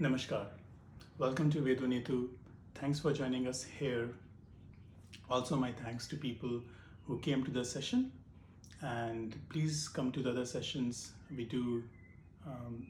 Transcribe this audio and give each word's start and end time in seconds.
Namaskar. 0.00 0.46
Welcome 1.18 1.50
to 1.50 1.58
Vedunitu. 1.60 2.28
Thanks 2.74 2.98
for 3.00 3.12
joining 3.12 3.46
us 3.46 3.62
here. 3.62 4.08
Also, 5.28 5.56
my 5.56 5.72
thanks 5.72 6.06
to 6.08 6.16
people 6.16 6.62
who 7.06 7.18
came 7.18 7.44
to 7.44 7.50
the 7.50 7.62
session. 7.62 8.10
And 8.80 9.36
please 9.50 9.88
come 9.88 10.10
to 10.12 10.22
the 10.22 10.30
other 10.30 10.46
sessions. 10.46 11.12
We 11.36 11.44
do 11.44 11.82
um, 12.46 12.86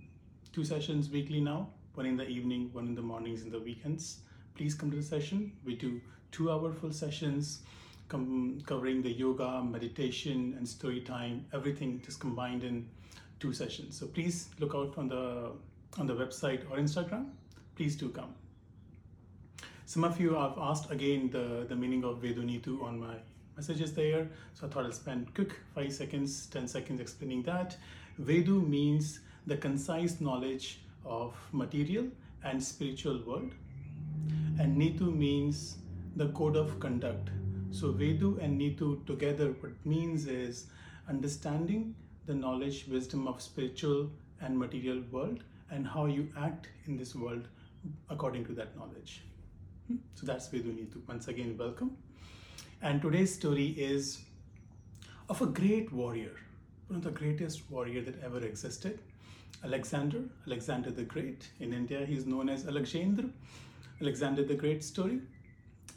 two 0.53 0.65
sessions 0.65 1.11
weekly 1.11 1.41
now 1.41 1.71
one 1.95 2.07
in 2.07 2.17
the 2.17 2.29
evening, 2.29 2.71
one 2.73 2.87
in 2.87 2.95
the 2.95 3.03
mornings, 3.03 3.43
and 3.43 3.51
the 3.51 3.59
weekends. 3.59 4.21
Please 4.55 4.75
come 4.75 4.93
to 4.93 4.97
the 4.99 5.03
session. 5.03 5.51
We 5.65 5.75
do 5.75 6.01
two 6.31 6.53
hour 6.53 6.73
full 6.73 6.93
sessions 6.93 7.63
com- 8.07 8.63
covering 8.67 9.03
the 9.03 9.11
yoga, 9.11 9.65
meditation, 9.65 10.55
and 10.57 10.69
story 10.69 11.01
time, 11.01 11.45
everything 11.53 12.01
just 12.05 12.21
combined 12.21 12.63
in 12.63 12.89
two 13.41 13.53
sessions. 13.53 13.99
So 13.99 14.07
please 14.07 14.51
look 14.61 14.77
out 14.77 14.97
on 14.97 15.09
the 15.09 15.53
on 15.99 16.07
the 16.07 16.15
website 16.15 16.71
or 16.71 16.77
Instagram. 16.77 17.31
Please 17.77 17.97
do 17.97 18.09
come. 18.09 18.35
Some 19.87 20.05
of 20.05 20.21
you 20.21 20.35
have 20.35 20.55
asked 20.57 20.91
again 20.91 21.31
the, 21.31 21.67
the 21.69 21.75
meaning 21.75 22.05
of 22.05 22.23
Vedunitu 22.23 22.83
on 22.83 23.01
my 23.01 23.17
messages 23.57 23.93
there. 23.93 24.29
So 24.55 24.67
I 24.67 24.71
thought 24.71 24.85
I'll 24.85 24.93
spend 24.93 25.35
quick 25.35 25.53
five 25.75 25.93
seconds, 25.93 26.47
10 26.47 26.69
seconds 26.69 27.01
explaining 27.01 27.43
that. 27.43 27.77
Vedu 28.23 28.67
means 28.67 29.21
the 29.47 29.57
concise 29.57 30.21
knowledge 30.21 30.81
of 31.05 31.35
material 31.53 32.07
and 32.45 32.63
spiritual 32.63 33.21
world. 33.27 33.53
And 34.59 34.77
Nitu 34.81 35.15
means 35.15 35.79
the 36.17 36.29
code 36.29 36.57
of 36.57 36.79
conduct. 36.79 37.31
So 37.71 37.93
Vedu 37.93 38.43
and 38.43 38.61
Nitu 38.61 39.05
together, 39.07 39.55
what 39.61 39.73
means 39.85 40.27
is 40.27 40.67
understanding 41.09 41.95
the 42.27 42.35
knowledge, 42.35 42.87
wisdom 42.89 43.27
of 43.27 43.43
spiritual 43.43 44.11
and 44.41 44.59
material 44.59 45.03
world 45.11 45.41
and 45.71 45.87
how 45.87 46.07
you 46.07 46.29
act 46.39 46.69
in 46.87 46.97
this 46.97 47.15
world 47.15 47.49
according 48.09 48.45
to 48.47 48.53
that 48.53 48.77
knowledge. 48.77 49.23
Hmm? 49.87 49.97
So 50.15 50.27
that's 50.27 50.49
Vedu 50.49 50.75
Nitu. 50.75 51.07
Once 51.09 51.29
again, 51.29 51.57
welcome. 51.59 51.97
And 52.83 53.01
today's 53.03 53.35
story 53.35 53.69
is 53.79 54.21
of 55.29 55.41
a 55.43 55.47
great 55.47 55.93
warrior, 55.93 56.33
one 56.89 56.99
of 56.99 57.05
the 57.05 57.11
greatest 57.11 57.71
warrior 57.71 58.03
that 58.03 58.23
ever 58.23 58.39
existed, 58.45 58.99
Alexander, 59.63 60.23
Alexander 60.47 60.91
the 60.91 61.05
Great. 61.05 61.49
In 61.61 61.73
India, 61.73 62.05
he 62.05 62.15
is 62.15 62.27
known 62.27 62.49
as 62.49 62.67
Alexander, 62.67 63.25
Alexander 64.01 64.45
the 64.45 64.55
Great 64.55 64.83
story. 64.83 65.21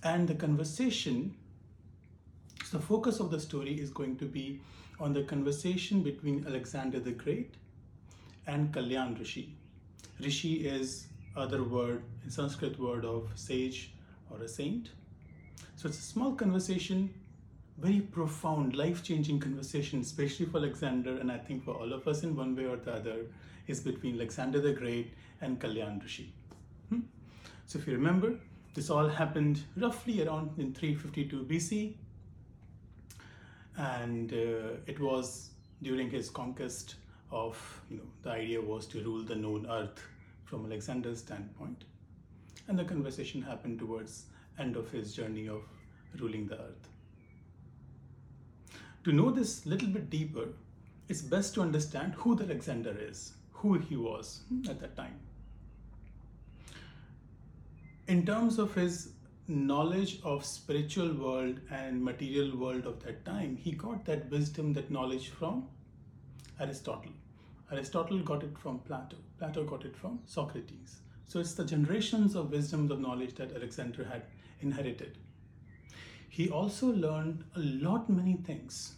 And 0.04 0.28
the 0.28 0.36
conversation, 0.36 1.34
so 2.66 2.78
the 2.78 2.84
focus 2.84 3.20
of 3.20 3.32
the 3.32 3.40
story 3.40 3.80
is 3.80 3.90
going 3.90 4.18
to 4.18 4.26
be 4.26 4.60
on 5.00 5.14
the 5.14 5.24
conversation 5.24 6.04
between 6.04 6.46
Alexander 6.46 7.00
the 7.00 7.12
Great 7.12 7.56
and 8.48 8.74
Kalyan 8.74 9.18
Rishi. 9.18 9.56
Rishi 10.20 10.68
is 10.68 11.08
other 11.36 11.64
word 11.64 12.04
in 12.24 12.30
Sanskrit 12.30 12.80
word 12.80 13.06
of 13.06 13.30
sage 13.36 13.94
or 14.30 14.42
a 14.42 14.48
saint. 14.48 14.90
So 15.76 15.88
it's 15.88 16.00
a 16.00 16.02
small 16.02 16.34
conversation, 16.34 17.14
very 17.80 18.00
profound, 18.00 18.76
life-changing 18.76 19.40
conversation, 19.40 20.02
especially 20.02 20.46
for 20.46 20.58
Alexander 20.58 21.18
and 21.18 21.32
I 21.32 21.38
think 21.38 21.64
for 21.66 21.74
all 21.74 21.92
of 21.92 22.08
us 22.08 22.24
in 22.24 22.36
one 22.36 22.56
way 22.56 22.66
or 22.66 22.78
the 22.78 22.94
other, 22.94 23.26
is 23.68 23.80
between 23.80 24.16
Alexander 24.16 24.62
the 24.62 24.74
Great 24.74 25.14
and 25.42 25.60
Kalyan 25.60 26.02
Rishi. 26.02 26.32
Hmm? 26.90 27.02
So 27.66 27.80
if 27.80 27.88
you 27.88 27.94
remember, 27.94 28.40
this 28.74 28.90
all 28.90 29.08
happened 29.08 29.64
roughly 29.78 30.26
around 30.26 30.52
in 30.58 30.74
352 30.74 31.44
BC, 31.46 31.94
and 33.78 34.32
uh, 34.34 34.78
it 34.86 35.00
was 35.00 35.50
during 35.82 36.10
his 36.10 36.30
conquest 36.30 36.96
of 37.34 37.82
you 37.90 37.98
know 37.98 38.04
the 38.22 38.30
idea 38.30 38.62
was 38.62 38.86
to 38.88 39.04
rule 39.04 39.24
the 39.24 39.36
known 39.36 39.66
earth 39.70 40.02
from 40.46 40.66
alexander's 40.66 41.20
standpoint. 41.20 41.84
And 42.68 42.80
the 42.80 42.86
conversation 42.86 43.42
happened 43.42 43.80
towards 43.80 44.26
end 44.60 44.76
of 44.78 44.90
his 44.92 45.14
journey 45.14 45.48
of 45.48 45.64
ruling 46.20 46.48
the 46.48 46.56
earth. 46.56 46.90
To 49.04 49.12
know 49.12 49.32
this 49.32 49.66
little 49.66 49.90
bit 49.90 50.10
deeper 50.10 50.48
it's 51.10 51.22
best 51.22 51.54
to 51.56 51.62
understand 51.62 52.14
who 52.14 52.36
the 52.36 52.46
alexander 52.46 52.96
is 52.98 53.34
who 53.52 53.78
he 53.80 53.96
was 53.96 54.42
at 54.70 54.80
that 54.80 54.96
time. 54.96 55.20
In 58.08 58.26
terms 58.26 58.60
of 58.60 58.74
his 58.76 59.10
knowledge 59.48 60.20
of 60.24 60.46
spiritual 60.46 61.14
world 61.14 61.60
and 61.70 62.04
material 62.04 62.56
world 62.58 62.86
of 62.86 63.04
that 63.04 63.26
time 63.26 63.58
he 63.58 63.72
got 63.72 64.06
that 64.06 64.30
wisdom 64.30 64.74
that 64.74 64.90
knowledge 64.90 65.30
from 65.30 65.68
aristotle 66.60 67.12
Aristotle 67.74 68.20
got 68.20 68.44
it 68.44 68.58
from 68.58 68.80
Plato. 68.80 69.18
Plato 69.40 69.64
got 69.64 69.84
it 69.84 69.96
from 69.98 70.20
Socrates. 70.26 70.98
So 71.28 71.40
it's 71.40 71.54
the 71.54 71.66
generations 71.66 72.36
of 72.36 72.52
wisdoms 72.52 72.92
of 72.92 73.00
knowledge 73.00 73.34
that 73.36 73.56
Alexander 73.56 74.04
had 74.04 74.24
inherited. 74.62 75.18
He 76.30 76.50
also 76.50 76.88
learned 76.88 77.44
a 77.56 77.60
lot 77.60 78.10
many 78.10 78.36
things 78.36 78.94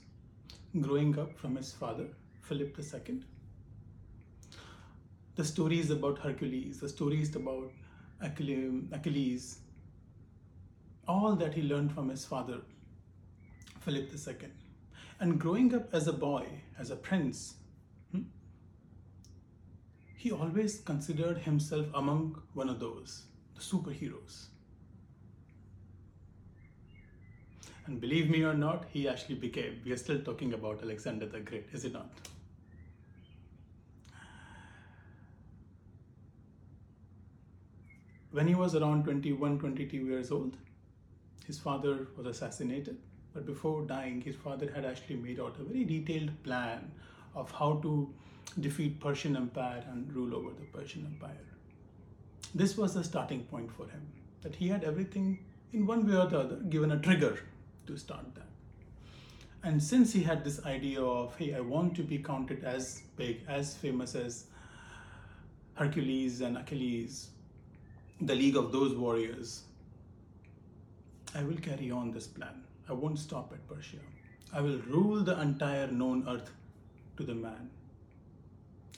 growing 0.82 1.18
up 1.18 1.38
from 1.38 1.56
his 1.56 1.72
father, 1.72 2.08
Philip 2.42 2.78
II. 2.78 3.22
The 5.36 5.46
stories 5.46 5.90
about 5.90 6.20
Hercules, 6.20 6.80
the 6.80 6.90
stories 6.90 7.34
about 7.36 7.72
Achilles, 8.22 9.60
all 11.08 11.36
that 11.36 11.54
he 11.54 11.62
learned 11.62 11.94
from 11.94 12.10
his 12.10 12.26
father, 12.26 12.60
Philip 13.82 14.10
II. 14.14 14.50
And 15.20 15.40
growing 15.40 15.74
up 15.74 15.94
as 15.94 16.08
a 16.08 16.14
boy, 16.14 16.46
as 16.78 16.92
a 16.92 16.96
prince, 16.96 17.56
hmm, 18.12 18.24
he 20.18 20.32
always 20.32 20.82
considered 20.82 21.38
himself 21.38 21.88
among 21.94 22.42
one 22.54 22.70
of 22.70 22.80
those, 22.80 23.24
the 23.56 23.62
superheroes. 23.62 24.48
And 27.86 28.02
believe 28.02 28.30
me 28.30 28.44
or 28.44 28.56
not, 28.56 28.86
he 28.90 29.08
actually 29.08 29.36
became. 29.36 29.80
We 29.86 29.92
are 29.92 29.98
still 29.98 30.20
talking 30.20 30.54
about 30.54 30.82
Alexander 30.82 31.28
the 31.28 31.40
Great, 31.40 31.68
is 31.72 31.86
it 31.86 31.94
not? 31.94 32.10
When 38.32 38.48
he 38.48 38.56
was 38.56 38.76
around 38.76 39.06
21, 39.06 39.60
22 39.60 39.98
years 39.98 40.30
old, 40.30 40.58
his 41.48 41.58
father 41.58 42.08
was 42.18 42.26
assassinated. 42.26 42.98
But 43.36 43.46
before 43.46 43.82
dying, 43.82 44.22
his 44.22 44.38
father 44.38 44.72
had 44.74 44.86
actually 44.86 45.18
made 45.18 45.42
out 45.42 45.58
a 45.60 45.64
very 45.64 45.84
detailed 45.84 46.32
plan 46.44 46.90
of 47.36 47.52
how 47.52 47.80
to 47.84 48.10
defeat 48.62 49.02
Persian 49.02 49.36
Empire 49.36 49.84
and 49.92 50.12
rule 50.14 50.34
over 50.34 50.52
the 50.52 50.66
Persian 50.78 51.06
Empire. 51.06 51.46
This 52.56 52.78
was 52.78 52.94
the 52.94 53.04
starting 53.04 53.44
point 53.44 53.70
for 53.70 53.90
him, 53.90 54.08
that 54.42 54.56
he 54.56 54.70
had 54.70 54.86
everything 54.86 55.40
in 55.74 55.86
one 55.86 56.08
way 56.08 56.16
or 56.16 56.28
the 56.28 56.40
other 56.40 56.56
given 56.70 56.92
a 56.92 57.00
trigger 57.00 57.38
to 57.88 57.98
start 57.98 58.34
that. 58.36 58.48
And 59.64 59.84
since 59.84 60.14
he 60.14 60.24
had 60.24 60.46
this 60.46 60.64
idea 60.66 61.02
of, 61.02 61.36
hey, 61.36 61.56
I 61.56 61.60
want 61.60 61.94
to 61.96 62.04
be 62.04 62.20
counted 62.20 62.64
as 62.64 63.02
big, 63.18 63.42
as 63.50 63.76
famous 63.76 64.16
as 64.16 64.46
Hercules 65.74 66.40
and 66.40 66.58
Achilles, 66.58 67.32
the 68.22 68.36
league 68.36 68.56
of 68.56 68.72
those 68.72 68.96
warriors, 68.96 69.64
I 71.34 71.44
will 71.44 71.58
carry 71.58 71.92
on 71.92 72.12
this 72.12 72.28
plan. 72.28 72.65
I 72.88 72.94
won't 72.94 73.20
stop 73.20 73.52
at 73.52 73.68
Persia. 73.68 73.98
I 74.54 74.62
will 74.62 74.80
rule 74.88 75.24
the 75.24 75.40
entire 75.42 75.88
known 75.88 76.28
earth 76.28 76.52
to 77.18 77.24
the 77.24 77.34
man. 77.34 77.70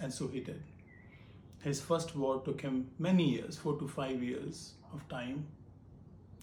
And 0.01 0.13
so 0.13 0.27
he 0.27 0.41
did. 0.41 0.61
His 1.61 1.81
first 1.81 2.15
war 2.15 2.41
took 2.43 2.61
him 2.61 2.89
many 2.99 3.29
years, 3.29 3.57
four 3.57 3.77
to 3.79 3.87
five 3.87 4.21
years 4.21 4.73
of 4.93 5.07
time 5.09 5.47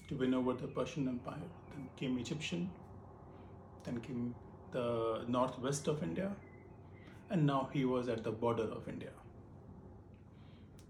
to 0.08 0.16
win 0.16 0.34
over 0.34 0.54
the 0.54 0.66
Persian 0.66 1.06
Empire. 1.08 1.50
Then 1.68 1.88
came 1.96 2.18
Egyptian, 2.18 2.70
then 3.84 4.00
came 4.00 4.34
the 4.72 5.24
northwest 5.28 5.86
of 5.86 6.02
India, 6.02 6.32
and 7.30 7.46
now 7.46 7.68
he 7.72 7.84
was 7.84 8.08
at 8.08 8.24
the 8.24 8.32
border 8.32 8.64
of 8.64 8.88
India. 8.88 9.10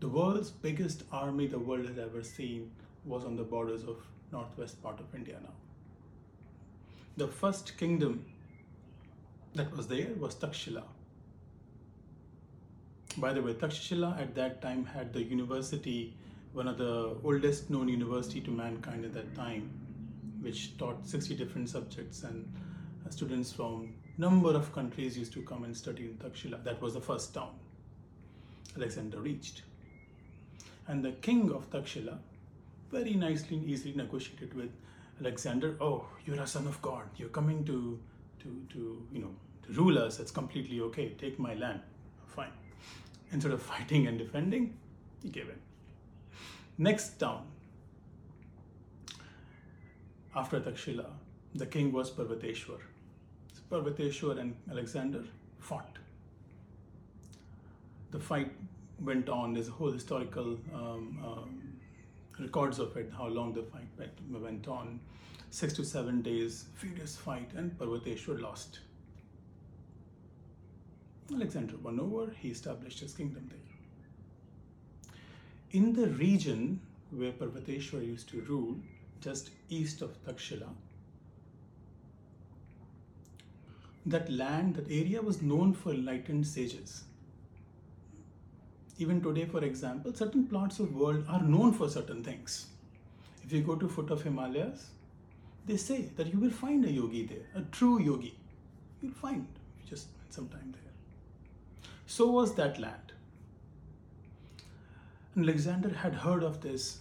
The 0.01 0.09
world's 0.09 0.51
biggest 0.51 1.05
army 1.13 1.47
the 1.47 1.59
world 1.59 1.87
has 1.87 1.99
ever 1.99 2.23
seen 2.23 2.71
was 3.05 3.25
on 3.25 3.37
the 3.37 3.43
borders 3.43 3.85
of 3.85 3.97
northwest 4.33 4.83
part 4.83 5.01
of 5.01 5.15
India 5.15 5.39
now. 5.43 5.53
The 7.17 7.29
first 7.29 7.77
kingdom 7.79 8.27
that 9.55 9.71
was 9.77 9.87
there 9.87 10.09
was 10.19 10.35
Takshila. 10.35 10.83
By 13.19 13.33
the 13.33 13.41
way, 13.41 13.55
Takshila 13.55 14.21
at 14.21 14.35
that 14.35 14.61
time 14.61 14.85
had 14.85 15.13
the 15.13 15.23
university, 15.23 16.17
one 16.53 16.67
of 16.67 16.77
the 16.79 17.17
oldest 17.23 17.71
known 17.71 17.89
university 17.89 18.41
to 18.41 18.51
mankind 18.51 19.05
at 19.05 19.13
that 19.15 19.33
time, 19.37 19.71
which 20.41 20.77
taught 20.77 21.07
60 21.07 21.37
different 21.37 21.69
subjects 21.69 22.25
and 22.25 22.53
uh, 23.07 23.11
students 23.11 23.53
from 23.53 23.95
number 24.19 24.51
of 24.51 24.73
countries 24.73 25.17
used 25.17 25.33
to 25.35 25.43
come 25.43 25.63
and 25.63 25.77
study 25.77 26.07
in 26.07 26.15
Takshila. 26.17 26.65
That 26.65 26.83
was 26.83 26.95
the 26.95 27.01
first 27.01 27.33
town 27.33 27.55
Alexander 28.77 29.21
reached. 29.21 29.63
And 30.89 31.05
the 31.05 31.13
king 31.13 31.53
of 31.53 31.71
Takshila 31.71 32.19
very 32.91 33.15
nicely 33.15 33.57
and 33.57 33.69
easily 33.69 33.95
negotiated 33.95 34.53
with 34.55 34.71
Alexander, 35.21 35.77
oh, 35.81 36.07
you're 36.25 36.41
a 36.41 36.47
son 36.47 36.67
of 36.67 36.81
God. 36.83 37.05
You're 37.17 37.29
coming 37.29 37.65
to, 37.65 37.99
to, 38.41 38.67
to 38.73 39.07
you 39.13 39.21
know, 39.21 39.31
to 39.67 39.73
rule 39.73 39.99
us. 39.99 40.19
It's 40.19 40.31
completely 40.31 40.81
okay. 40.81 41.11
Take 41.19 41.39
my 41.39 41.55
land. 41.55 41.81
Fine. 42.27 42.53
Instead 43.33 43.53
of 43.53 43.63
fighting 43.73 44.07
and 44.07 44.19
defending, 44.19 44.75
he 45.23 45.29
gave 45.29 45.49
in. 45.49 45.59
Next 46.77 47.19
town 47.21 47.47
after 50.35 50.61
Takshila, 50.61 51.07
the 51.55 51.67
king 51.67 51.93
was 51.93 52.11
Parvateshwar. 52.11 52.81
So 53.53 53.63
Parvateshwar 53.71 54.41
and 54.41 54.57
Alexander 54.71 55.23
fought. 55.61 55.99
The 58.11 58.19
fight 58.19 58.51
went 59.01 59.29
on. 59.29 59.55
There's 59.55 59.69
a 59.69 59.73
whole 59.73 59.93
historical 59.93 60.59
um, 60.75 61.19
um, 61.25 61.74
records 62.39 62.79
of 62.79 62.97
it, 62.97 63.11
how 63.17 63.27
long 63.29 63.53
the 63.53 63.63
fight 63.63 63.89
went, 63.99 64.69
on. 64.69 65.01
Six 65.51 65.73
to 65.75 65.85
seven 65.85 66.21
days, 66.23 66.67
furious 66.75 67.17
fight, 67.17 67.51
and 67.55 67.79
Parvateshwar 67.79 68.41
lost. 68.41 68.81
Alexander 71.33 71.77
won 71.77 72.01
over, 72.01 72.33
he 72.39 72.49
established 72.49 73.01
his 73.01 73.15
kingdom 73.15 73.49
there. 73.49 73.59
In 75.71 75.93
the 75.93 76.09
region 76.09 76.81
where 77.11 77.33
Parvateshwar 77.33 78.05
used 78.05 78.29
to 78.31 78.41
rule, 78.43 78.77
just 79.21 79.51
east 79.69 80.03
of 80.03 80.23
Takshila, 80.25 80.69
that 84.07 84.31
land, 84.31 84.75
that 84.75 84.91
area 84.91 85.23
was 85.23 85.41
known 85.41 85.73
for 85.73 85.93
enlightened 85.93 86.47
sages. 86.47 87.05
Even 88.99 89.21
today, 89.21 89.45
for 89.45 89.65
example, 89.65 90.15
certain 90.15 90.47
parts 90.47 90.79
of 90.79 90.93
the 90.93 90.99
world 90.99 91.25
are 91.29 91.43
known 91.43 91.73
for 91.73 91.89
certain 91.89 92.23
things. 92.23 92.67
If 93.43 93.53
you 93.53 93.63
go 93.63 93.75
to 93.75 93.89
foot 93.89 94.11
of 94.11 94.23
Himalayas, 94.23 94.91
they 95.67 95.77
say 95.77 96.11
that 96.17 96.33
you 96.33 96.39
will 96.39 96.51
find 96.51 96.85
a 96.85 96.91
yogi 96.91 97.27
there, 97.27 97.47
a 97.55 97.63
true 97.73 98.01
yogi. 98.01 98.39
You'll 99.03 99.13
find 99.13 99.47
if 99.77 99.85
you 99.85 99.91
just 99.91 100.05
spend 100.05 100.33
some 100.33 100.49
time 100.49 100.73
there. 100.73 101.91
So 102.07 102.31
was 102.31 102.55
that 102.55 102.79
land. 102.79 103.13
And 105.35 105.45
Alexander 105.45 105.89
had 105.89 106.15
heard 106.15 106.45
of 106.45 106.61
this 106.61 106.99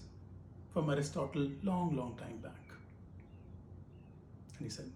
from 0.74 0.90
Aristotle 0.90 1.50
long, 1.62 1.96
long 1.96 2.16
time 2.16 2.38
back. 2.38 2.52
And 4.58 4.68
he 4.68 4.70
said, 4.70 4.90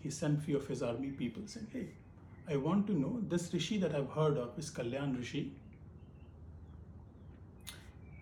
he 0.00 0.10
sent 0.10 0.44
few 0.44 0.56
of 0.56 0.66
his 0.68 0.82
army 0.82 1.08
people 1.08 1.42
saying, 1.46 1.66
hey, 1.72 1.88
I 2.48 2.56
want 2.56 2.86
to 2.86 2.98
know 2.98 3.20
this 3.28 3.52
rishi 3.52 3.78
that 3.78 3.94
I've 3.94 4.10
heard 4.10 4.38
of 4.38 4.58
is 4.58 4.70
Kalyan 4.70 5.18
Rishi. 5.18 5.52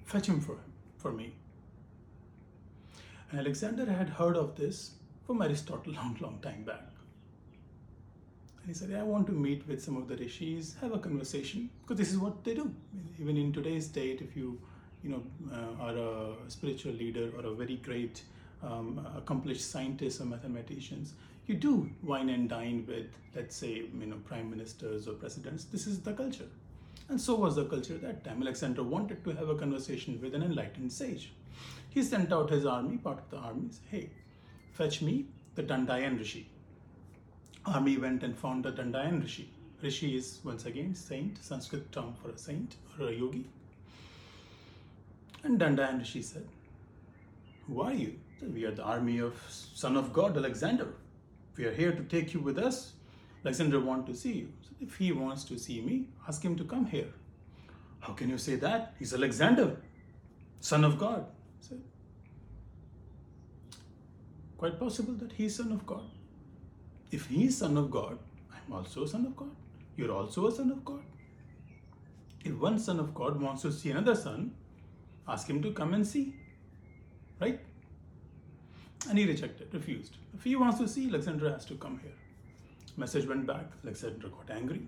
Fetch 0.09 0.27
him 0.27 0.41
for 0.41 0.57
for 0.97 1.13
me. 1.13 1.33
And 3.31 3.41
Alexander 3.41 3.85
had 3.85 4.09
heard 4.09 4.37
of 4.37 4.57
this 4.57 4.93
from 5.27 5.43
Aristotle 5.43 5.93
long, 5.99 6.17
long 6.21 6.39
time 6.41 6.65
back. 6.65 6.87
And 8.61 8.69
he 8.69 8.75
said, 8.75 8.95
I 8.95 9.03
want 9.03 9.27
to 9.27 9.33
meet 9.33 9.69
with 9.69 9.83
some 9.85 9.99
of 9.99 10.09
the 10.09 10.17
rishis, 10.17 10.77
have 10.81 10.93
a 10.93 10.99
conversation, 10.99 11.69
because 11.83 11.99
this 11.99 12.11
is 12.11 12.19
what 12.19 12.43
they 12.43 12.55
do. 12.55 12.75
Even 13.21 13.37
in 13.37 13.53
today's 13.53 13.87
date, 13.87 14.23
if 14.23 14.35
you, 14.35 14.59
you 15.03 15.11
know, 15.11 15.23
uh, 15.53 15.85
are 15.85 15.97
a 15.97 16.51
spiritual 16.51 16.93
leader 16.93 17.31
or 17.37 17.45
a 17.45 17.55
very 17.55 17.77
great, 17.77 18.23
um, 18.63 19.07
accomplished 19.15 19.71
scientist 19.71 20.23
or 20.23 20.25
mathematicians, 20.25 21.13
you 21.47 21.55
do 21.55 21.91
wine 22.03 22.31
and 22.31 22.49
dine 22.49 22.85
with, 22.89 23.11
let's 23.37 23.57
say, 23.57 23.75
you 23.75 24.07
know, 24.07 24.17
prime 24.25 24.49
ministers 24.51 25.07
or 25.07 25.13
presidents. 25.13 25.65
This 25.65 25.87
is 25.87 26.01
the 26.01 26.15
culture. 26.15 26.49
And 27.09 27.21
so 27.21 27.35
was 27.37 27.57
the 27.57 27.65
culture 27.65 27.95
at 27.95 28.03
that 28.03 28.25
time. 28.25 28.43
Alexander 28.43 28.83
wanted 28.83 29.25
to 29.25 29.31
have 29.31 29.49
a 29.49 29.55
conversation 29.55 30.21
with 30.21 30.35
an 30.35 30.43
enlightened 30.43 30.93
sage. 30.93 31.33
He 31.91 32.03
sent 32.03 32.33
out 32.33 32.51
his 32.51 32.67
army, 32.67 32.99
part 32.99 33.19
of 33.19 33.31
the 33.31 33.39
army, 33.39 33.69
said, 33.71 33.85
hey, 33.91 34.11
fetch 34.73 35.01
me 35.01 35.27
the 35.55 35.63
Dandayan 35.63 36.19
Rishi. 36.19 36.49
Army 37.65 37.97
went 37.97 38.23
and 38.23 38.37
found 38.37 38.65
the 38.65 38.73
Dandayan 38.73 39.23
Rishi. 39.23 39.51
Rishi 39.83 40.17
is 40.17 40.41
once 40.45 40.67
again 40.67 40.95
saint, 40.95 41.43
Sanskrit 41.43 41.91
term 41.93 42.15
for 42.23 42.31
a 42.31 42.39
saint 42.39 42.77
or 43.01 43.09
a 43.09 43.13
yogi. 43.13 43.47
And 45.45 45.59
Dandayan 45.59 45.99
Rishi 45.99 46.23
said, 46.23 46.47
Who 47.67 47.81
are 47.81 47.93
you? 47.93 48.15
We 48.43 48.65
are 48.65 48.71
the 48.71 48.83
army 48.85 49.19
of 49.19 49.35
son 49.49 49.97
of 49.97 50.13
God, 50.13 50.37
Alexander. 50.37 50.89
We 51.57 51.65
are 51.65 51.75
here 51.75 51.93
to 51.93 52.03
take 52.05 52.35
you 52.35 52.41
with 52.41 52.59
us. 52.59 52.93
Alexander 53.45 53.81
wants 53.81 54.11
to 54.11 54.17
see 54.17 54.33
you. 54.33 54.53
So 54.63 54.71
if 54.81 54.97
he 54.97 55.13
wants 55.13 55.45
to 55.45 55.59
see 55.59 55.81
me, 55.81 56.09
ask 56.27 56.43
him 56.43 56.57
to 56.57 56.65
come 56.65 56.87
here. 56.87 57.13
How 58.01 58.13
can 58.13 58.29
you 58.29 58.39
say 58.39 58.57
that? 58.57 58.95
He's 58.99 59.15
Alexander, 59.15 59.77
son 60.61 60.85
of 60.85 60.99
God. 60.99 61.27
So, 61.61 61.77
quite 64.57 64.79
possible 64.79 65.15
that 65.15 65.33
he 65.33 65.47
is 65.47 65.57
son 65.57 65.73
of 65.73 65.85
God. 65.87 66.05
If 67.11 67.27
he 67.27 67.47
is 67.47 67.59
son 67.59 67.77
of 67.77 67.91
God, 67.91 68.19
I'm 68.53 68.73
also 68.73 69.07
son 69.07 69.27
of 69.27 69.37
God. 69.37 69.51
You're 69.97 70.13
also 70.13 70.47
a 70.47 70.53
son 70.53 70.71
of 70.71 70.85
God. 70.85 71.03
If 72.45 72.55
one 72.55 72.79
son 72.79 73.01
of 73.01 73.15
God 73.15 73.41
wants 73.41 73.63
to 73.63 73.73
see 73.73 73.91
another 73.91 74.15
son, 74.15 74.53
ask 75.27 75.49
him 75.49 75.61
to 75.63 75.73
come 75.73 75.95
and 75.95 76.07
see. 76.07 76.35
Right? 77.41 77.61
And 79.09 79.19
he 79.19 79.27
rejected, 79.27 79.73
refused. 79.73 80.17
If 80.35 80.45
he 80.45 80.57
wants 80.57 80.79
to 80.79 80.89
see, 80.89 81.09
Alexander 81.09 81.51
has 81.51 81.65
to 81.67 81.75
come 81.75 81.99
here. 82.03 82.13
Message 82.99 83.27
went 83.29 83.47
back. 83.47 83.67
Alexander 83.85 84.29
got 84.29 84.51
angry. 84.51 84.81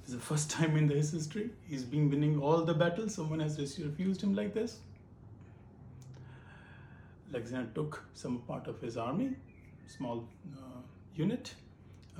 This 0.00 0.10
is 0.10 0.14
the 0.14 0.20
first 0.20 0.48
time 0.50 0.76
in 0.76 0.88
his 0.88 1.10
history 1.10 1.50
he's 1.68 1.82
been 1.82 2.08
winning 2.08 2.40
all 2.40 2.64
the 2.64 2.72
battles. 2.72 3.16
Someone 3.16 3.40
has 3.40 3.56
just 3.56 3.78
refused 3.78 4.22
him 4.22 4.34
like 4.34 4.54
this. 4.54 4.78
Alexander 7.34 7.68
took 7.74 8.04
some 8.14 8.38
part 8.46 8.68
of 8.68 8.80
his 8.80 8.96
army, 8.96 9.30
small 9.88 10.24
uh, 10.56 10.80
unit, 11.16 11.54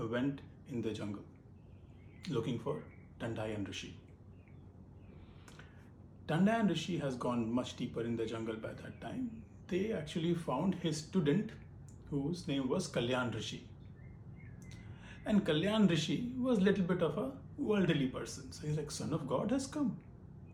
uh, 0.00 0.06
went 0.06 0.40
in 0.70 0.82
the 0.82 0.90
jungle 0.90 1.22
looking 2.28 2.58
for 2.58 2.82
Dandayan 3.20 3.66
Rishi. 3.66 3.94
Dandayan 6.26 6.68
Rishi 6.68 6.98
has 6.98 7.14
gone 7.14 7.52
much 7.52 7.76
deeper 7.76 8.02
in 8.02 8.16
the 8.16 8.26
jungle 8.26 8.56
by 8.56 8.72
that 8.82 9.00
time. 9.00 9.30
They 9.68 9.92
actually 9.92 10.34
found 10.34 10.74
his 10.76 10.96
student 10.96 11.50
whose 12.10 12.48
name 12.48 12.68
was 12.68 12.88
Kalyan 12.88 13.32
Rishi. 13.34 13.64
And 15.24 15.44
Kalyan 15.44 15.88
Rishi 15.88 16.32
was 16.38 16.58
a 16.58 16.62
little 16.62 16.84
bit 16.84 17.02
of 17.02 17.16
a 17.16 17.30
worldly 17.56 18.08
person. 18.08 18.50
So 18.52 18.66
he's 18.66 18.76
like, 18.76 18.90
Son 18.90 19.12
of 19.12 19.28
God 19.28 19.50
has 19.50 19.66
come. 19.66 19.96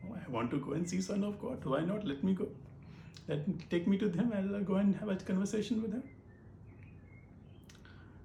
Oh, 0.04 0.14
I 0.14 0.30
want 0.30 0.50
to 0.50 0.58
go 0.58 0.72
and 0.72 0.88
see 0.88 1.00
Son 1.00 1.24
of 1.24 1.40
God. 1.40 1.64
Why 1.64 1.80
not? 1.80 2.06
Let 2.06 2.22
me 2.22 2.34
go. 2.34 2.48
Let 3.28 3.46
me, 3.48 3.54
take 3.70 3.86
me 3.86 3.98
to 3.98 4.10
him. 4.10 4.32
I'll 4.34 4.56
uh, 4.56 4.60
go 4.60 4.76
and 4.76 4.94
have 4.96 5.08
a 5.08 5.16
conversation 5.16 5.82
with 5.82 5.92
him. 5.92 6.02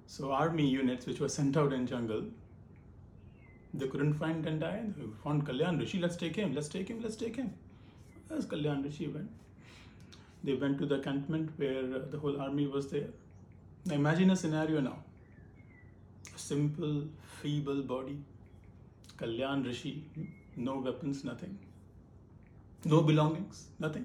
So 0.06 0.32
army 0.32 0.68
units 0.68 1.06
which 1.06 1.20
were 1.20 1.28
sent 1.28 1.56
out 1.56 1.72
in 1.72 1.86
jungle, 1.86 2.24
they 3.72 3.88
couldn't 3.88 4.14
find 4.14 4.44
Dandayan. 4.44 4.94
They 4.96 5.04
found 5.22 5.46
Kalyan 5.46 5.80
Rishi. 5.80 5.98
Let's 5.98 6.16
take 6.16 6.36
him. 6.36 6.54
Let's 6.54 6.68
take 6.68 6.88
him. 6.88 7.00
Let's 7.02 7.16
take 7.16 7.36
him. 7.36 7.52
As 8.30 8.46
Kalyan 8.46 8.84
Rishi 8.84 9.08
went, 9.08 9.30
they 10.42 10.54
went 10.54 10.78
to 10.78 10.86
the 10.86 10.96
encampment 10.96 11.50
where 11.56 11.84
uh, 11.94 11.98
the 12.10 12.18
whole 12.18 12.40
army 12.40 12.66
was 12.66 12.90
there. 12.90 13.08
Now 13.86 13.94
imagine 13.94 14.30
a 14.30 14.36
scenario 14.36 14.80
now. 14.80 15.03
Simple, 16.44 17.04
feeble 17.40 17.80
body, 17.80 18.18
Kalyan 19.16 19.64
Rishi, 19.64 20.04
no 20.56 20.76
weapons, 20.76 21.24
nothing. 21.24 21.58
No 22.84 23.00
belongings, 23.00 23.68
nothing. 23.78 24.04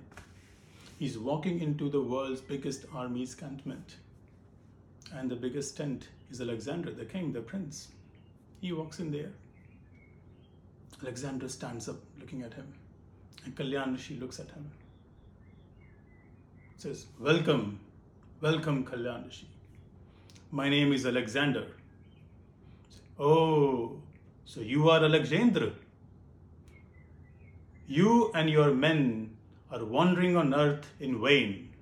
He's 0.98 1.17
walking 1.17 1.60
into 1.60 1.89
the 1.89 2.00
world's 2.01 2.39
biggest 2.39 2.86
army's 2.96 3.34
encampment. 3.34 3.98
And 5.13 5.29
the 5.29 5.36
biggest 5.36 5.75
tent 5.75 6.08
is 6.31 6.39
Alexander, 6.39 6.91
the 6.91 7.03
king, 7.03 7.34
the 7.34 7.41
prince. 7.41 7.89
He 8.62 8.72
walks 8.72 9.00
in 9.00 9.12
there. 9.12 9.31
Alexander 11.01 11.50
stands 11.50 11.89
up 11.89 11.98
looking 12.22 12.43
at 12.43 12.53
him. 12.53 12.72
And 13.43 13.53
Kalyan 13.53 13.98
Rishi 13.98 14.15
looks 14.15 14.39
at 14.39 14.50
him. 14.51 14.72
Says, 16.77 17.05
Welcome, 17.19 17.81
welcome, 18.39 18.86
Kalyan 18.86 19.25
Rishi. 19.25 19.50
My 20.51 20.69
name 20.69 20.93
is 20.93 21.05
Alexander. 21.05 21.67
Oh, 23.20 24.02
so 24.46 24.62
you 24.62 24.90
are 24.90 25.04
Alexander. 25.04 25.74
You 27.86 28.32
and 28.34 28.50
your 28.50 28.74
men 28.74 29.36
are 29.70 29.84
wandering 29.84 30.38
on 30.38 30.54
earth 30.54 30.86
in 31.02 31.22
vain. 31.22 31.74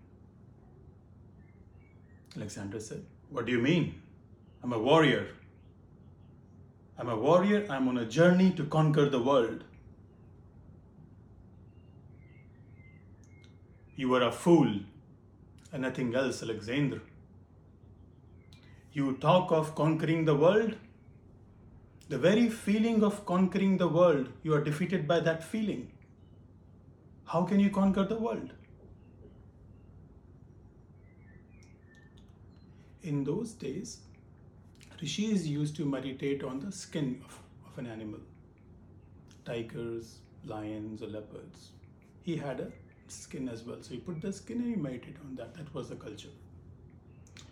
Alexander 2.35 2.79
said, 2.79 3.05
What 3.29 3.45
do 3.45 3.51
you 3.51 3.59
mean? 3.59 4.01
I'm 4.63 4.73
a 4.73 4.79
warrior. 4.79 5.27
I'm 6.97 7.09
a 7.09 7.15
warrior. 7.15 7.67
I'm 7.69 7.87
on 7.87 7.99
a 7.99 8.05
journey 8.05 8.51
to 8.53 8.63
conquer 8.63 9.07
the 9.07 9.21
world. 9.21 9.63
You 13.95 14.13
are 14.15 14.23
a 14.23 14.31
fool 14.31 14.79
and 15.71 15.83
nothing 15.83 16.15
else, 16.15 16.41
Alexander. 16.41 17.01
You 18.91 19.13
talk 19.17 19.51
of 19.51 19.75
conquering 19.75 20.25
the 20.25 20.35
world. 20.35 20.75
The 22.09 22.17
very 22.17 22.49
feeling 22.49 23.03
of 23.03 23.25
conquering 23.25 23.77
the 23.77 23.87
world, 23.87 24.29
you 24.43 24.53
are 24.53 24.63
defeated 24.63 25.07
by 25.07 25.19
that 25.19 25.43
feeling. 25.43 25.91
How 27.25 27.43
can 27.43 27.59
you 27.59 27.69
conquer 27.69 28.05
the 28.05 28.15
world? 28.17 28.53
In 33.03 33.23
those 33.25 33.51
days, 33.51 33.99
rishis 35.01 35.45
used 35.45 35.75
to 35.75 35.85
meditate 35.85 36.43
on 36.43 36.59
the 36.59 36.71
skin 36.71 37.21
of, 37.25 37.39
of 37.71 37.77
an 37.77 37.87
animal 37.87 38.19
tigers, 39.47 40.19
lions, 40.45 41.01
or 41.01 41.07
leopards. 41.07 41.71
He 42.21 42.35
had 42.35 42.59
a 42.59 42.67
skin 43.07 43.47
as 43.47 43.63
well. 43.63 43.77
So 43.81 43.91
he 43.91 43.97
put 43.97 44.21
the 44.21 44.33
skin 44.33 44.57
and 44.57 44.75
he 44.75 44.75
meditated 44.75 45.17
on 45.25 45.35
that. 45.35 45.55
That 45.55 45.73
was 45.73 45.89
the 45.89 45.95
culture. 45.95 46.35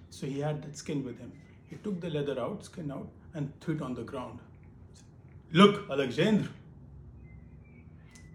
So 0.09 0.27
he 0.27 0.39
had 0.39 0.61
that 0.63 0.77
skin 0.77 1.03
with 1.03 1.17
him. 1.19 1.31
He 1.69 1.77
took 1.77 2.01
the 2.01 2.09
leather 2.09 2.39
out, 2.39 2.65
skin 2.65 2.91
out, 2.91 3.07
and 3.35 3.53
threw 3.61 3.75
it 3.75 3.81
on 3.81 3.93
the 3.93 4.03
ground. 4.03 4.39
Look, 5.51 5.89
Alexandre, 5.91 6.49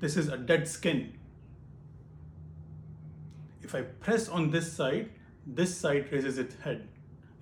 this 0.00 0.16
is 0.16 0.28
a 0.28 0.36
dead 0.36 0.68
skin. 0.68 1.14
If 3.62 3.74
I 3.74 3.82
press 3.82 4.28
on 4.28 4.50
this 4.50 4.72
side, 4.72 5.10
this 5.46 5.76
side 5.76 6.12
raises 6.12 6.38
its 6.38 6.54
head. 6.62 6.86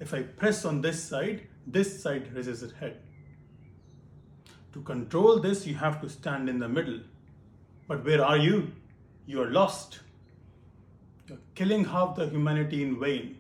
If 0.00 0.14
I 0.14 0.22
press 0.22 0.64
on 0.64 0.80
this 0.80 1.02
side, 1.02 1.46
this 1.66 2.02
side 2.02 2.34
raises 2.34 2.62
its 2.62 2.72
head. 2.74 3.00
To 4.72 4.80
control 4.82 5.40
this, 5.40 5.66
you 5.66 5.74
have 5.74 6.00
to 6.02 6.08
stand 6.08 6.48
in 6.48 6.58
the 6.58 6.68
middle. 6.68 7.00
But 7.88 8.04
where 8.04 8.24
are 8.24 8.36
you? 8.36 8.72
You 9.26 9.42
are 9.42 9.50
lost. 9.50 10.00
You're 11.26 11.38
killing 11.54 11.84
half 11.84 12.16
the 12.16 12.28
humanity 12.28 12.82
in 12.82 13.00
vain. 13.00 13.37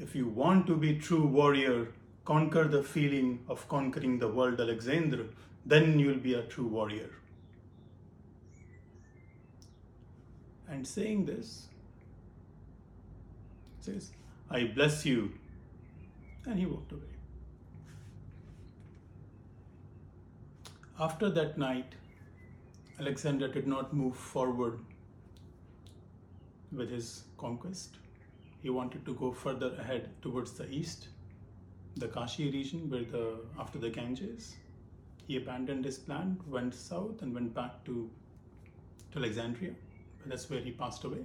If 0.00 0.14
you 0.14 0.26
want 0.26 0.66
to 0.66 0.76
be 0.76 0.98
true 0.98 1.26
warrior, 1.26 1.88
conquer 2.24 2.64
the 2.64 2.82
feeling 2.82 3.40
of 3.48 3.68
conquering 3.68 4.18
the 4.18 4.28
world, 4.28 4.58
Alexandre, 4.58 5.26
then 5.66 5.98
you'll 5.98 6.16
be 6.16 6.34
a 6.34 6.42
true 6.42 6.66
warrior. 6.66 7.10
And 10.68 10.86
saying 10.86 11.26
this, 11.26 11.68
says, 13.80 14.12
I 14.50 14.64
bless 14.74 15.04
you. 15.04 15.32
And 16.46 16.58
he 16.58 16.64
walked 16.64 16.92
away. 16.92 17.02
After 20.98 21.28
that 21.30 21.58
night, 21.58 21.94
Alexander 22.98 23.48
did 23.48 23.66
not 23.66 23.92
move 23.92 24.16
forward 24.16 24.80
with 26.72 26.90
his 26.90 27.24
conquest. 27.36 27.96
He 28.62 28.70
wanted 28.70 29.04
to 29.06 29.14
go 29.14 29.32
further 29.32 29.74
ahead 29.78 30.10
towards 30.22 30.52
the 30.52 30.68
east, 30.70 31.08
the 31.96 32.08
Kashi 32.08 32.50
region, 32.50 32.90
where 32.90 33.04
the 33.04 33.40
after 33.58 33.78
the 33.78 33.90
Ganges. 33.90 34.56
He 35.26 35.36
abandoned 35.36 35.84
his 35.84 35.98
plan, 35.98 36.38
went 36.46 36.74
south, 36.74 37.22
and 37.22 37.32
went 37.32 37.54
back 37.54 37.84
to, 37.84 38.10
to 39.12 39.18
Alexandria. 39.18 39.72
That's 40.26 40.50
where 40.50 40.60
he 40.60 40.72
passed 40.72 41.04
away. 41.04 41.24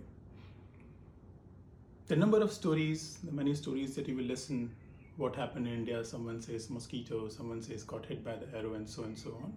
The 2.07 2.15
number 2.15 2.39
of 2.39 2.53
stories, 2.53 3.17
the 3.23 3.31
many 3.31 3.55
stories 3.55 3.95
that 3.95 4.07
you 4.07 4.15
will 4.15 4.25
listen 4.25 4.69
what 5.17 5.35
happened 5.35 5.67
in 5.67 5.73
India. 5.73 6.03
Someone 6.05 6.41
says 6.41 6.69
mosquito, 6.69 7.29
someone 7.29 7.61
says 7.61 7.83
got 7.83 8.05
hit 8.05 8.23
by 8.23 8.35
the 8.35 8.57
arrow, 8.57 8.75
and 8.75 8.87
so 8.87 9.03
and 9.03 9.17
so 9.17 9.31
on. 9.43 9.53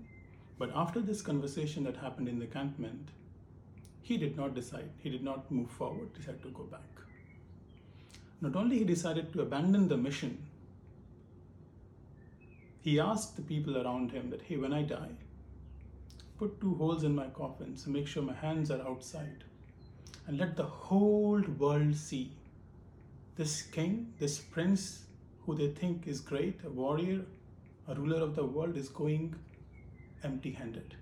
But 0.58 0.70
after 0.74 1.00
this 1.00 1.20
conversation 1.22 1.84
that 1.84 1.96
happened 1.96 2.28
in 2.28 2.38
the 2.38 2.46
encampment, 2.46 3.10
he 4.02 4.16
did 4.16 4.36
not 4.36 4.54
decide. 4.54 4.90
He 4.98 5.10
did 5.10 5.22
not 5.22 5.50
move 5.50 5.70
forward. 5.70 6.08
He 6.14 6.20
decided 6.20 6.42
to 6.42 6.48
go 6.50 6.64
back. 6.64 7.07
Not 8.40 8.54
only 8.54 8.78
he 8.78 8.84
decided 8.84 9.32
to 9.32 9.42
abandon 9.42 9.88
the 9.88 9.96
mission, 9.96 10.38
he 12.80 13.00
asked 13.00 13.36
the 13.36 13.42
people 13.42 13.76
around 13.76 14.12
him 14.12 14.30
that, 14.30 14.42
hey, 14.42 14.56
when 14.56 14.72
I 14.72 14.82
die, 14.82 15.10
put 16.38 16.60
two 16.60 16.74
holes 16.76 17.02
in 17.02 17.14
my 17.14 17.26
coffin 17.26 17.76
so 17.76 17.90
make 17.90 18.06
sure 18.06 18.22
my 18.22 18.34
hands 18.34 18.70
are 18.70 18.80
outside 18.82 19.44
and 20.26 20.38
let 20.38 20.56
the 20.56 20.62
whole 20.62 21.42
world 21.58 21.96
see 21.96 22.30
this 23.36 23.62
king, 23.62 24.12
this 24.18 24.38
prince 24.38 25.04
who 25.44 25.54
they 25.54 25.68
think 25.68 26.06
is 26.06 26.20
great, 26.20 26.60
a 26.64 26.68
warrior, 26.68 27.22
a 27.88 27.94
ruler 27.94 28.20
of 28.20 28.36
the 28.36 28.44
world, 28.44 28.76
is 28.76 28.88
going 28.88 29.34
empty 30.22 30.50
handed. 30.52 30.94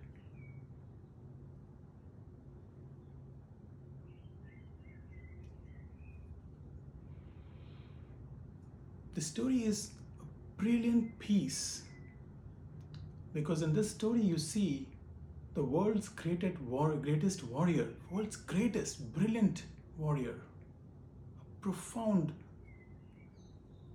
The 9.16 9.22
story 9.22 9.64
is 9.64 9.92
a 10.20 10.62
brilliant 10.62 11.18
piece 11.18 11.84
because 13.32 13.62
in 13.62 13.72
this 13.72 13.90
story 13.90 14.20
you 14.20 14.36
see 14.36 14.88
the 15.54 15.62
world's 15.62 16.10
greatest, 16.10 16.60
war, 16.60 16.90
greatest 16.96 17.42
warrior, 17.44 17.88
world's 18.10 18.36
greatest, 18.36 19.14
brilliant 19.14 19.62
warrior, 19.96 20.34
a 21.40 21.62
profound 21.62 22.34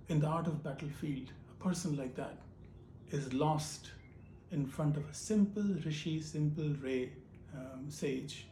in 0.08 0.18
the 0.18 0.26
art 0.26 0.48
of 0.48 0.64
battlefield, 0.64 1.30
a 1.52 1.62
person 1.62 1.96
like 1.96 2.16
that 2.16 2.38
is 3.12 3.32
lost 3.32 3.92
in 4.50 4.66
front 4.66 4.96
of 4.96 5.08
a 5.08 5.14
simple 5.14 5.62
rishi, 5.86 6.20
simple 6.20 6.74
ray 6.82 7.12
um, 7.54 7.88
sage. 7.88 8.48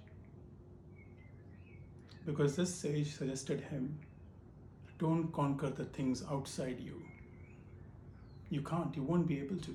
Because 2.25 2.55
this 2.55 2.73
sage 2.73 3.17
suggested 3.17 3.61
him, 3.61 3.99
don't 5.00 5.33
conquer 5.33 5.71
the 5.71 5.85
things 5.85 6.23
outside 6.30 6.78
you. 6.78 7.02
You 8.50 8.61
can't, 8.61 8.95
you 8.95 9.02
won't 9.02 9.26
be 9.26 9.38
able 9.38 9.57
to. 9.57 9.75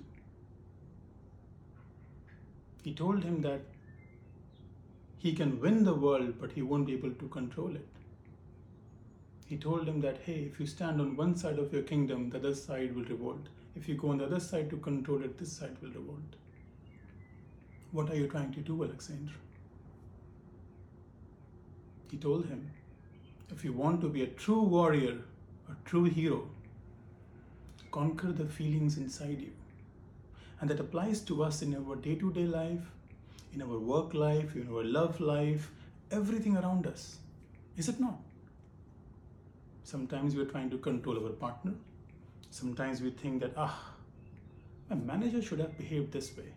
He 2.83 2.93
told 2.93 3.23
him 3.23 3.41
that 3.41 3.61
he 5.17 5.33
can 5.33 5.59
win 5.59 5.83
the 5.83 5.93
world, 5.93 6.35
but 6.39 6.51
he 6.51 6.61
won't 6.61 6.85
be 6.85 6.93
able 6.93 7.11
to 7.11 7.27
control 7.29 7.75
it. 7.75 7.87
He 9.47 9.57
told 9.57 9.87
him 9.87 10.01
that, 10.01 10.19
hey, 10.23 10.49
if 10.51 10.59
you 10.59 10.67
stand 10.67 11.01
on 11.01 11.15
one 11.15 11.35
side 11.35 11.57
of 11.57 11.73
your 11.73 11.81
kingdom, 11.81 12.29
the 12.29 12.37
other 12.37 12.53
side 12.53 12.95
will 12.95 13.05
revolt. 13.05 13.47
If 13.75 13.89
you 13.89 13.95
go 13.95 14.09
on 14.09 14.19
the 14.19 14.25
other 14.25 14.39
side 14.39 14.69
to 14.69 14.77
control 14.77 15.23
it, 15.23 15.37
this 15.39 15.51
side 15.51 15.77
will 15.81 15.89
revolt. 15.89 16.35
What 17.91 18.11
are 18.11 18.15
you 18.15 18.27
trying 18.27 18.53
to 18.53 18.59
do, 18.59 18.83
Alexandre? 18.83 19.33
He 22.11 22.17
told 22.17 22.45
him, 22.45 22.69
if 23.51 23.63
you 23.63 23.73
want 23.73 24.01
to 24.01 24.09
be 24.09 24.23
a 24.23 24.27
true 24.27 24.61
warrior, 24.61 25.17
a 25.69 25.75
true 25.85 26.05
hero, 26.05 26.47
conquer 27.91 28.31
the 28.31 28.45
feelings 28.45 28.97
inside 28.97 29.39
you. 29.39 29.51
And 30.59 30.69
that 30.69 30.79
applies 30.79 31.21
to 31.21 31.43
us 31.43 31.61
in 31.61 31.75
our 31.75 31.95
day 31.95 32.15
to 32.15 32.31
day 32.31 32.45
life, 32.45 32.91
in 33.53 33.61
our 33.61 33.79
work 33.79 34.13
life, 34.13 34.55
in 34.55 34.67
our 34.69 34.83
love 34.83 35.19
life, 35.19 35.71
everything 36.11 36.57
around 36.57 36.87
us. 36.87 37.17
Is 37.77 37.89
it 37.89 37.99
not? 37.99 38.19
Sometimes 39.83 40.35
we're 40.35 40.45
trying 40.45 40.69
to 40.71 40.77
control 40.77 41.23
our 41.23 41.31
partner. 41.31 41.73
Sometimes 42.49 43.01
we 43.01 43.11
think 43.11 43.41
that, 43.41 43.53
ah, 43.55 43.93
my 44.89 44.95
manager 44.95 45.41
should 45.41 45.59
have 45.59 45.77
behaved 45.77 46.11
this 46.11 46.35
way. 46.37 46.51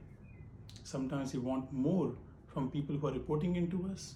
Sometimes 0.85 1.35
we 1.35 1.41
want 1.41 1.73
more 1.73 2.13
from 2.47 2.71
people 2.71 2.97
who 2.97 3.07
are 3.09 3.13
reporting 3.13 3.57
into 3.57 3.91
us. 3.93 4.15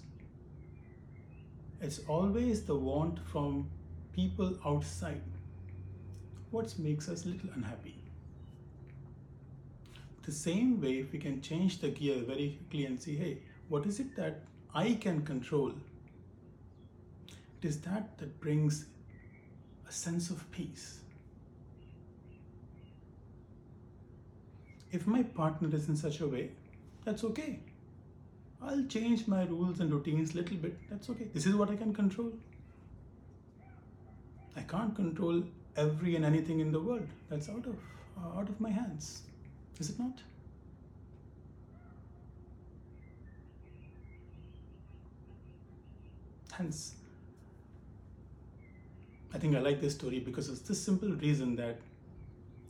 It's 1.83 1.99
always 2.07 2.63
the 2.63 2.75
want 2.75 3.19
from 3.27 3.69
people 4.13 4.57
outside 4.65 5.21
what 6.49 6.79
makes 6.79 7.09
us 7.09 7.25
a 7.25 7.27
little 7.27 7.49
unhappy. 7.53 7.97
The 10.21 10.31
same 10.31 10.79
way, 10.79 10.99
if 10.99 11.11
we 11.11 11.19
can 11.19 11.41
change 11.41 11.81
the 11.81 11.89
gear 11.89 12.23
very 12.25 12.57
quickly 12.57 12.85
and 12.85 13.01
see, 13.01 13.17
hey, 13.17 13.39
what 13.67 13.85
is 13.85 13.99
it 13.99 14.15
that 14.15 14.43
I 14.73 14.93
can 14.93 15.25
control? 15.25 15.73
It 17.61 17.67
is 17.67 17.81
that 17.81 18.17
that 18.17 18.39
brings 18.39 18.85
a 19.85 19.91
sense 19.91 20.29
of 20.29 20.49
peace. 20.51 20.99
If 24.89 25.05
my 25.05 25.23
partner 25.23 25.75
is 25.75 25.89
in 25.89 25.97
such 25.97 26.21
a 26.21 26.27
way, 26.27 26.51
that's 27.03 27.25
okay. 27.25 27.59
I'll 28.65 28.83
change 28.85 29.27
my 29.27 29.43
rules 29.43 29.79
and 29.81 29.91
routines 29.91 30.33
a 30.33 30.37
little 30.37 30.57
bit. 30.57 30.77
That's 30.89 31.09
okay. 31.09 31.27
This 31.33 31.45
is 31.45 31.55
what 31.55 31.69
I 31.69 31.75
can 31.75 31.93
control. 31.93 32.31
I 34.55 34.61
can't 34.61 34.95
control 34.95 35.43
every 35.75 36.15
and 36.15 36.23
anything 36.23 36.59
in 36.59 36.71
the 36.71 36.79
world. 36.79 37.07
That's 37.29 37.49
out 37.49 37.65
of 37.65 37.75
uh, 38.17 38.39
out 38.39 38.49
of 38.49 38.61
my 38.61 38.69
hands. 38.69 39.23
Is 39.79 39.89
it 39.89 39.99
not? 39.99 40.21
Hence, 46.51 46.93
I 49.33 49.39
think 49.39 49.55
I 49.55 49.59
like 49.59 49.81
this 49.81 49.95
story 49.95 50.19
because 50.19 50.49
it's 50.49 50.61
this 50.61 50.79
simple 50.79 51.09
reason 51.09 51.55
that 51.55 51.79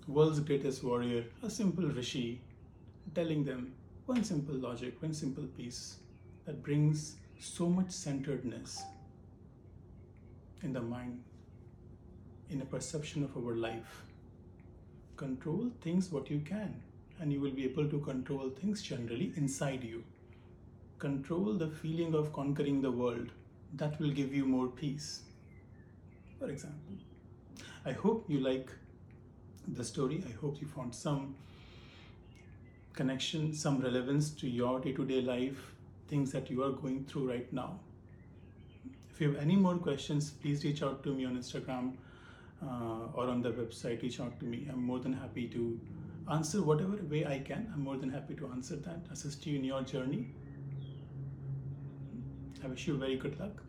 world's 0.07 0.39
greatest 0.39 0.83
warrior, 0.85 1.25
a 1.43 1.49
simple 1.49 1.85
rishi, 1.89 2.39
telling 3.13 3.43
them 3.43 3.73
one 4.05 4.23
simple 4.23 4.55
logic, 4.55 5.01
one 5.01 5.13
simple 5.13 5.45
piece 5.57 5.97
that 6.45 6.61
brings 6.63 7.15
so 7.39 7.67
much 7.67 7.91
centeredness 7.91 8.83
in 10.61 10.73
the 10.73 10.81
mind, 10.81 11.21
in 12.49 12.61
a 12.61 12.65
perception 12.65 13.23
of 13.23 13.35
our 13.37 13.55
life. 13.55 14.03
Control 15.17 15.71
things 15.81 16.11
what 16.11 16.29
you 16.29 16.39
can, 16.39 16.81
and 17.19 17.31
you 17.31 17.39
will 17.39 17.51
be 17.51 17.65
able 17.65 17.87
to 17.89 17.99
control 17.99 18.49
things 18.49 18.81
generally 18.81 19.33
inside 19.35 19.83
you. 19.83 20.03
Control 20.99 21.53
the 21.53 21.67
feeling 21.67 22.15
of 22.15 22.33
conquering 22.33 22.81
the 22.81 22.91
world, 22.91 23.29
that 23.73 23.99
will 23.99 24.11
give 24.11 24.33
you 24.33 24.45
more 24.45 24.67
peace 24.67 25.23
for 26.43 26.49
example. 26.49 26.95
I 27.85 27.93
hope 27.93 28.25
you 28.27 28.39
like 28.41 28.69
the 29.67 29.83
story. 29.83 30.21
I 30.27 30.31
hope 30.41 30.59
you 30.59 30.67
found 30.67 30.93
some 30.93 31.35
connection, 32.93 33.53
some 33.53 33.79
relevance 33.79 34.29
to 34.31 34.49
your 34.49 34.79
day 34.79 34.91
to 34.93 35.05
day 35.05 35.21
life, 35.21 35.73
things 36.07 36.31
that 36.31 36.49
you 36.49 36.63
are 36.63 36.71
going 36.71 37.05
through 37.05 37.29
right 37.29 37.51
now. 37.51 37.79
If 39.09 39.21
you 39.21 39.31
have 39.31 39.41
any 39.41 39.55
more 39.55 39.75
questions, 39.75 40.31
please 40.31 40.63
reach 40.63 40.81
out 40.83 41.03
to 41.03 41.13
me 41.13 41.25
on 41.25 41.37
Instagram 41.37 41.93
uh, 42.63 43.11
or 43.13 43.27
on 43.27 43.41
the 43.41 43.51
website. 43.51 44.01
Reach 44.01 44.19
out 44.19 44.39
to 44.39 44.45
me. 44.45 44.67
I'm 44.71 44.83
more 44.83 44.99
than 44.99 45.13
happy 45.13 45.47
to 45.49 45.79
answer 46.31 46.61
whatever 46.61 46.97
way 47.09 47.25
I 47.25 47.39
can. 47.39 47.71
I'm 47.73 47.83
more 47.83 47.97
than 47.97 48.09
happy 48.09 48.33
to 48.35 48.47
answer 48.47 48.75
that, 48.77 49.01
assist 49.11 49.45
you 49.45 49.57
in 49.57 49.63
your 49.63 49.81
journey. 49.81 50.27
I 52.63 52.67
wish 52.67 52.87
you 52.87 52.97
very 52.97 53.17
good 53.17 53.39
luck. 53.39 53.61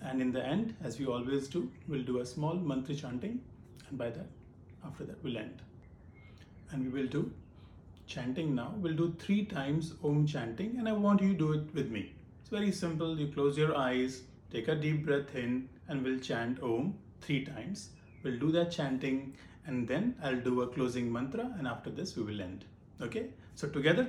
And 0.00 0.20
in 0.20 0.32
the 0.32 0.44
end, 0.44 0.74
as 0.82 0.98
we 0.98 1.06
always 1.06 1.46
do, 1.46 1.70
we'll 1.86 2.02
do 2.02 2.18
a 2.18 2.26
small 2.26 2.54
mantra 2.54 2.94
chanting, 2.94 3.40
and 3.88 3.96
by 3.96 4.10
that, 4.10 4.26
after 4.84 5.04
that, 5.04 5.22
we'll 5.22 5.38
end. 5.38 5.62
And 6.72 6.92
we 6.92 7.00
will 7.00 7.08
do 7.08 7.32
chanting 8.06 8.54
now. 8.54 8.74
We'll 8.78 8.96
do 8.96 9.14
three 9.18 9.44
times 9.44 9.94
Om 10.02 10.26
chanting, 10.26 10.76
and 10.78 10.88
I 10.88 10.92
want 10.92 11.22
you 11.22 11.32
to 11.32 11.38
do 11.38 11.52
it 11.52 11.74
with 11.74 11.90
me. 11.90 12.14
It's 12.40 12.50
very 12.50 12.72
simple. 12.72 13.18
You 13.18 13.28
close 13.28 13.56
your 13.56 13.76
eyes, 13.76 14.22
take 14.50 14.68
a 14.68 14.74
deep 14.74 15.06
breath 15.06 15.34
in, 15.34 15.68
and 15.88 16.02
we'll 16.02 16.18
chant 16.18 16.62
Om 16.62 16.94
three 17.20 17.44
times. 17.44 17.90
We'll 18.22 18.38
do 18.38 18.52
that 18.52 18.70
chanting, 18.70 19.36
and 19.66 19.86
then 19.86 20.16
I'll 20.22 20.40
do 20.40 20.62
a 20.62 20.66
closing 20.68 21.12
mantra, 21.12 21.54
and 21.58 21.66
after 21.66 21.90
this, 21.90 22.16
we 22.16 22.22
will 22.22 22.40
end. 22.40 22.64
Okay? 23.00 23.26
So, 23.54 23.68
together, 23.68 24.08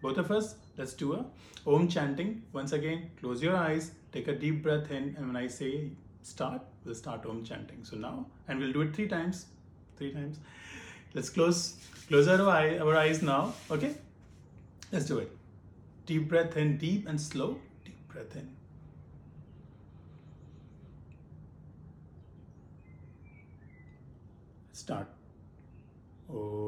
both 0.00 0.18
of 0.18 0.30
us, 0.30 0.56
let's 0.76 0.94
do 0.94 1.14
a 1.14 1.24
Om 1.66 1.88
chanting. 1.88 2.42
Once 2.52 2.72
again, 2.72 3.10
close 3.20 3.42
your 3.42 3.56
eyes, 3.56 3.92
take 4.12 4.28
a 4.28 4.34
deep 4.34 4.62
breath 4.62 4.90
in, 4.90 5.14
and 5.16 5.26
when 5.26 5.36
I 5.36 5.48
say 5.48 5.90
start, 6.22 6.62
we'll 6.84 6.94
start 6.94 7.26
Om 7.26 7.44
chanting. 7.44 7.84
So 7.84 7.96
now, 7.96 8.26
and 8.46 8.58
we'll 8.58 8.72
do 8.72 8.82
it 8.82 8.94
three 8.94 9.08
times. 9.08 9.46
Three 9.96 10.12
times. 10.12 10.38
Let's 11.14 11.30
close 11.30 11.76
close 12.08 12.28
our, 12.28 12.48
eye, 12.48 12.78
our 12.78 12.96
eyes 12.96 13.22
now. 13.22 13.54
Okay? 13.70 13.94
Let's 14.92 15.04
do 15.06 15.18
it. 15.18 15.30
Deep 16.06 16.28
breath 16.28 16.56
in, 16.56 16.78
deep 16.78 17.08
and 17.08 17.20
slow. 17.20 17.58
Deep 17.84 18.08
breath 18.08 18.34
in. 18.36 18.48
Start. 24.72 25.08
Om. 26.30 26.67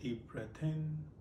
Deep 0.00 0.30
breath 0.32 0.62
in. 0.62 1.15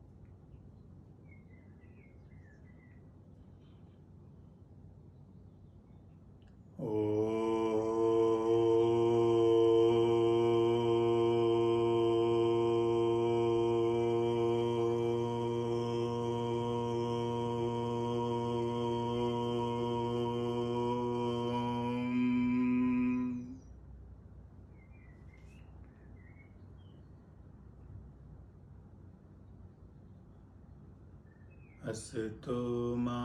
असतो 31.96 32.96
मा 32.96 33.20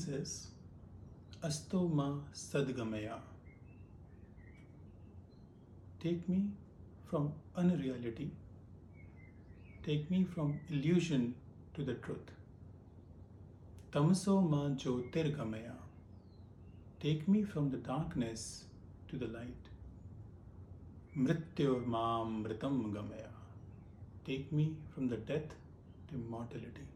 Is 0.09 0.49
Astoma 1.42 2.21
Sadgamaya. 2.33 3.19
Take 6.01 6.29
me 6.29 6.51
from 7.11 7.33
unreality. 7.57 8.31
Take 9.85 10.09
me 10.09 10.25
from 10.25 10.61
illusion 10.71 11.35
to 11.75 11.83
the 11.83 11.95
truth. 11.95 12.31
Tamso 13.90 14.49
ma 14.49 14.69
jyotirgamaya. 14.69 15.75
Take 17.01 17.27
me 17.27 17.42
from 17.42 17.71
the 17.71 17.79
darkness 17.79 18.64
to 19.09 19.16
the 19.16 19.27
light. 19.27 19.71
Mrityor 21.16 21.85
mam 21.85 22.45
mritam 22.45 22.92
gamaya. 22.92 23.31
Take 24.25 24.53
me 24.53 24.77
from 24.95 25.09
the 25.09 25.16
death 25.16 25.55
to 26.09 26.14
immortality. 26.14 26.87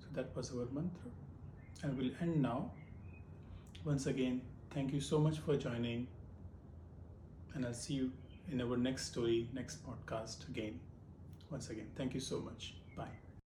So 0.00 0.07
that 0.18 0.34
was 0.34 0.50
our 0.52 0.66
mantra. 0.72 1.10
And 1.82 1.96
we'll 1.96 2.10
end 2.20 2.42
now. 2.42 2.72
Once 3.84 4.06
again, 4.06 4.42
thank 4.74 4.92
you 4.92 5.00
so 5.00 5.18
much 5.20 5.38
for 5.38 5.56
joining. 5.56 6.08
And 7.54 7.64
I'll 7.64 7.72
see 7.72 7.94
you 7.94 8.10
in 8.50 8.60
our 8.60 8.76
next 8.76 9.06
story, 9.12 9.48
next 9.54 9.86
podcast 9.86 10.48
again. 10.48 10.80
Once 11.50 11.70
again, 11.70 11.86
thank 11.96 12.14
you 12.14 12.20
so 12.20 12.40
much. 12.40 12.74
Bye. 12.96 13.27